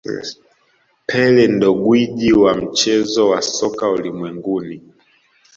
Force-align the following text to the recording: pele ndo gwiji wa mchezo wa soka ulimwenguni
pele 1.05 1.43
ndo 1.53 1.69
gwiji 1.81 2.31
wa 2.41 2.53
mchezo 2.63 3.29
wa 3.31 3.41
soka 3.55 3.85
ulimwenguni 3.95 4.77